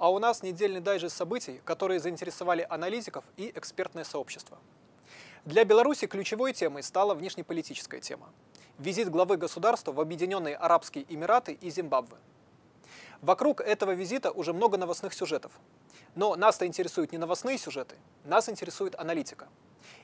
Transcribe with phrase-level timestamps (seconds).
[0.00, 4.56] А у нас недельный дайджест событий, которые заинтересовали аналитиков и экспертное сообщество.
[5.44, 8.30] Для Беларуси ключевой темой стала внешнеполитическая тема.
[8.78, 12.16] Визит главы государства в Объединенные Арабские Эмираты и Зимбабве.
[13.20, 15.52] Вокруг этого визита уже много новостных сюжетов.
[16.14, 19.48] Но нас-то интересуют не новостные сюжеты, нас интересует аналитика.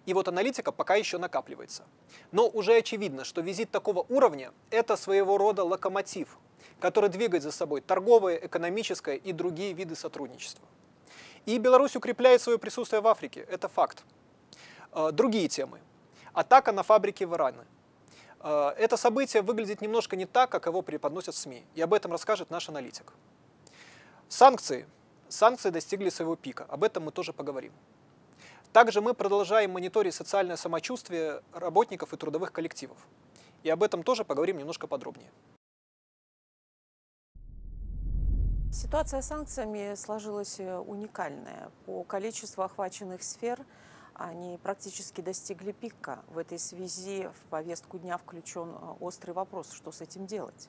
[0.04, 1.84] И вот аналитика пока еще накапливается.
[2.32, 6.38] Но уже очевидно, что визит такого уровня– это своего рода локомотив,
[6.78, 10.64] который двигает за собой торговое, экономическое и другие виды сотрудничества.
[11.44, 14.04] И Беларусь укрепляет свое присутствие в Африке, это факт.
[14.92, 15.80] Э, другие темы.
[16.32, 17.64] Атака на фабрики в Иране.
[18.40, 22.50] Э, это событие выглядит немножко не так, как его преподносят СМИ, и об этом расскажет
[22.50, 23.12] наш аналитик.
[24.28, 24.86] Санкции.
[25.28, 27.72] Санкции достигли своего пика, об этом мы тоже поговорим.
[28.72, 32.98] Также мы продолжаем мониторить социальное самочувствие работников и трудовых коллективов.
[33.62, 35.30] И об этом тоже поговорим немножко подробнее.
[38.70, 41.70] Ситуация с санкциями сложилась э, уникальная.
[41.86, 43.58] По количеству охваченных сфер
[44.18, 46.20] они практически достигли пика.
[46.28, 50.68] В этой связи в повестку дня включен э, острый вопрос, что с этим делать.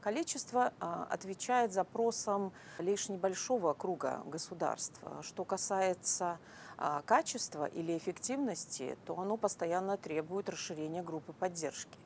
[0.00, 5.00] Количество а, отвечает запросам лишь небольшого круга государств.
[5.22, 6.38] Что касается
[6.78, 11.98] а, качества или эффективности, то оно постоянно требует расширения группы поддержки.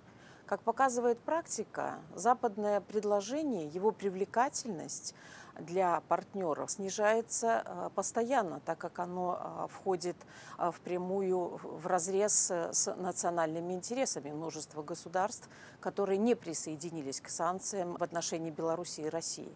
[0.51, 5.15] Как показывает практика, западное предложение, его привлекательность
[5.56, 10.17] для партнеров снижается а, постоянно, так как оно входит
[10.59, 18.51] впрямую в разрез с национальными интересами множества государств, которые не присоединились к санкциям в отношении
[18.51, 19.55] Беларуси и России.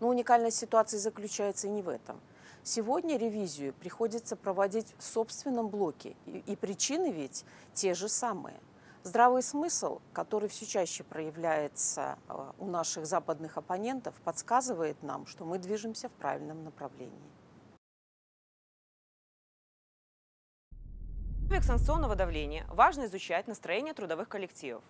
[0.00, 2.18] Но уникальность ситуации заключается и не в этом.
[2.62, 8.58] Сегодня ревизию приходится проводить в собственном блоке, и причины ведь те же самые.
[9.02, 15.58] Здравый смысл, который все чаще проявляется э, у наших западных оппонентов, подсказывает нам, что мы
[15.58, 17.30] движемся в правильном направлении.
[21.48, 24.84] В санкционного давления важно изучать настроение трудовых коллективов.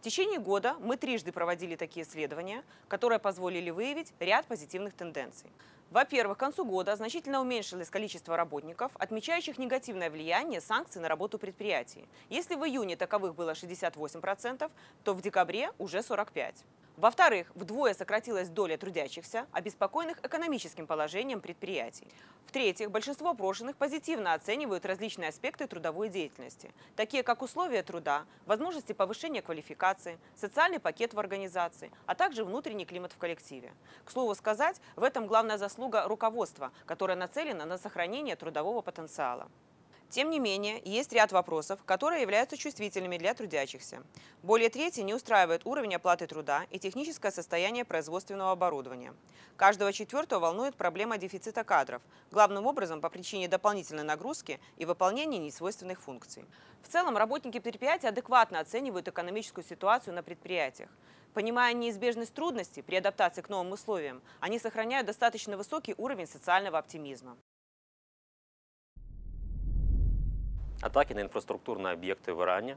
[0.00, 5.50] В течение года мы трижды проводили такие исследования, которые позволили выявить ряд позитивных тенденций.
[5.92, 12.08] Во-первых, к концу года значительно уменьшилось количество работников, отмечающих негативное влияние санкций на работу предприятий.
[12.30, 14.70] Если в июне таковых было 68%,
[15.04, 16.54] то в декабре уже 45%.
[16.96, 22.06] Во-вторых, вдвое сократилась доля трудящихся, обеспокоенных экономическим положением предприятий.
[22.46, 29.40] В-третьих, большинство опрошенных позитивно оценивают различные аспекты трудовой деятельности, такие как условия труда, возможности повышения
[29.40, 33.72] квалификации, социальный пакет в организации, а также внутренний климат в коллективе.
[34.04, 39.48] К слову сказать, в этом главная заслуга руководства, которое нацелено на сохранение трудового потенциала.
[40.12, 44.02] Тем не менее, есть ряд вопросов, которые являются чувствительными для трудящихся.
[44.42, 49.14] Более трети не устраивает уровень оплаты труда и техническое состояние производственного оборудования.
[49.56, 56.02] Каждого четвертого волнует проблема дефицита кадров, главным образом по причине дополнительной нагрузки и выполнения несвойственных
[56.02, 56.44] функций.
[56.82, 60.90] В целом, работники предприятия адекватно оценивают экономическую ситуацию на предприятиях.
[61.32, 67.38] Понимая неизбежность трудностей при адаптации к новым условиям, они сохраняют достаточно высокий уровень социального оптимизма.
[70.82, 72.76] Атаки на инфраструктурные объекты в Иране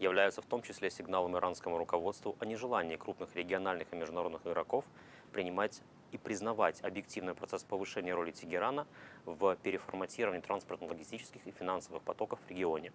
[0.00, 4.84] являются в том числе сигналом иранскому руководству о нежелании крупных региональных и международных игроков
[5.30, 8.88] принимать и признавать объективный процесс повышения роли Тегерана
[9.24, 12.92] в переформатировании транспортно-логистических и финансовых потоков в регионе.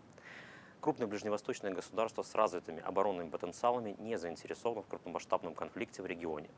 [0.82, 6.50] Крупные ближневосточные государства с развитыми оборонными потенциалами не заинтересованы в крупномасштабном конфликте в регионе.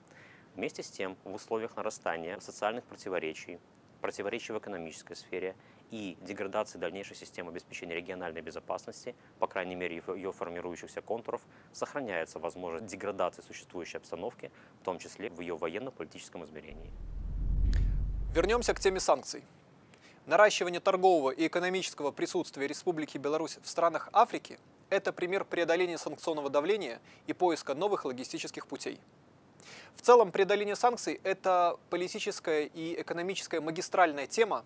[0.55, 3.59] Вместе с тем, в условиях нарастания социальных противоречий,
[4.01, 5.55] противоречий в экономической сфере
[5.91, 11.41] и деградации дальнейшей системы обеспечения региональной безопасности, по крайней мере ее формирующихся контуров,
[11.73, 14.51] сохраняется возможность деградации существующей обстановки,
[14.81, 16.89] в том числе в ее военно-политическом измерении.
[18.33, 19.43] Вернемся к теме санкций.
[20.25, 24.59] Наращивание торгового и экономического присутствия Республики Беларусь в странах Африки–
[24.89, 29.01] это пример преодоления санкционного давления и поиска новых логистических путей.
[29.95, 34.63] В целом, преодоление санкций– это политическая и экономическая магистральная тема,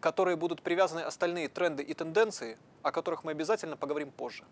[0.00, 4.44] к которой будут привязаны остальные тренды и тенденции, о которых мы обязательно поговорим позже.